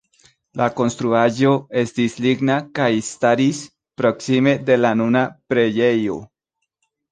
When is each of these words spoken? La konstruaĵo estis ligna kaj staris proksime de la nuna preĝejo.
La 0.59 0.67
konstruaĵo 0.77 1.51
estis 1.81 2.15
ligna 2.27 2.55
kaj 2.81 2.89
staris 3.09 3.61
proksime 4.03 4.57
de 4.73 4.81
la 4.83 4.95
nuna 5.05 5.25
preĝejo. 5.55 6.21